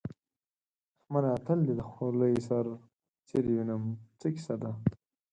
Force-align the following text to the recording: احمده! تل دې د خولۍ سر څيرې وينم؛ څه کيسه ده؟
احمده! 1.01 1.33
تل 1.45 1.59
دې 1.67 1.73
د 1.79 1.81
خولۍ 1.89 2.35
سر 2.47 2.65
څيرې 3.27 3.51
وينم؛ 3.55 3.83
څه 4.19 4.27
کيسه 4.33 4.55
ده؟ 4.61 4.71